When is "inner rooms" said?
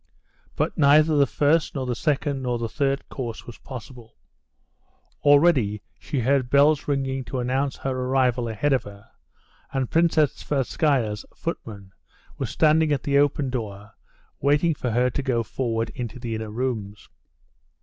16.33-17.07